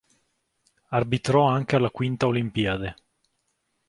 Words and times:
Arbitrò 0.89 1.45
anche 1.47 1.75
alla 1.75 1.91
V 1.93 2.23
Olimpiade. 2.23 2.95